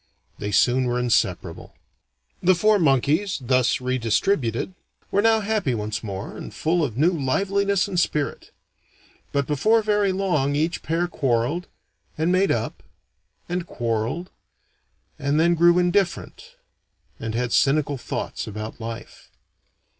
They 0.39 0.49
soon 0.51 0.85
were 0.85 0.97
inseparable. 0.97 1.75
The 2.41 2.55
four 2.55 2.79
monkeys, 2.79 3.37
thus 3.39 3.79
re 3.79 3.99
distributed, 3.99 4.73
were 5.11 5.21
now 5.21 5.41
happy 5.41 5.75
once 5.75 6.03
more, 6.03 6.35
and 6.35 6.51
full 6.51 6.83
of 6.83 6.97
new 6.97 7.11
liveliness 7.11 7.87
and 7.87 7.99
spirit. 7.99 8.49
But 9.31 9.45
before 9.45 9.83
very 9.83 10.11
long, 10.11 10.55
each 10.55 10.81
pair 10.81 11.07
quarreled 11.07 11.67
and 12.17 12.31
made 12.31 12.49
up 12.51 12.81
and 13.47 13.67
quarreled 13.67 14.31
and 15.19 15.39
then 15.39 15.53
grew 15.53 15.77
indifferent, 15.77 16.55
and 17.19 17.35
had 17.35 17.53
cynical 17.53 17.99
thoughts 17.99 18.47
about 18.47 18.81
life. 18.81 19.29